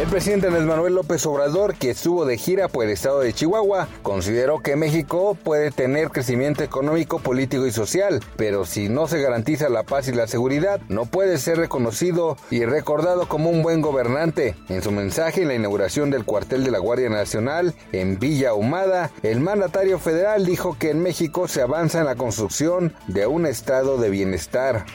[0.00, 3.86] El presidente Andrés Manuel López Obrador, que estuvo de gira por el estado de Chihuahua,
[4.02, 9.68] consideró que México puede tener crecimiento económico, político y social, pero si no se garantiza
[9.68, 14.56] la paz y la seguridad, no puede ser reconocido y recordado como un buen gobernante.
[14.68, 19.12] En su mensaje en la inauguración del cuartel de la Guardia Nacional en Villa Humada,
[19.22, 23.96] el mandatario federal dijo que en México se avanza en la construcción de un estado
[23.98, 24.86] de bienestar.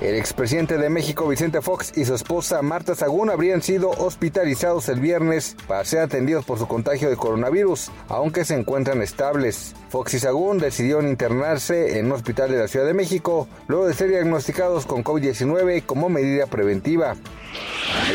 [0.00, 5.00] El expresidente de México, Vicente Fox, y su esposa Marta Sagún habrían sido hospitalizados el
[5.00, 9.74] viernes para ser atendidos por su contagio de coronavirus, aunque se encuentran estables.
[9.90, 13.94] Fox y Sagún decidieron internarse en un hospital de la Ciudad de México luego de
[13.94, 17.16] ser diagnosticados con COVID-19 como medida preventiva.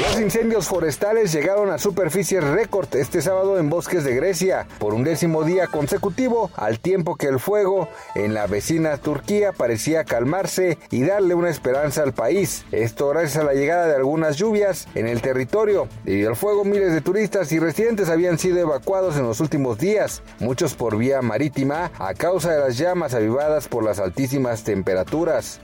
[0.00, 5.04] Los incendios forestales llegaron a superficies récord este sábado en bosques de Grecia por un
[5.04, 11.02] décimo día consecutivo, al tiempo que el fuego en la vecina Turquía parecía calmarse y
[11.02, 12.64] darle una esperanza al país.
[12.72, 15.88] Esto gracias a la llegada de algunas lluvias en el territorio.
[16.04, 20.22] Debido al fuego, miles de turistas y residentes habían sido evacuados en los últimos días,
[20.38, 25.60] muchos por vía marítima a causa de las llamas avivadas por las altísimas temperaturas.